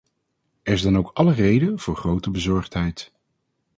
[0.63, 3.11] Er is dan ook alle reden voor grote bezorgdheid.